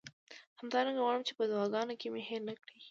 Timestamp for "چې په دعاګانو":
1.27-1.93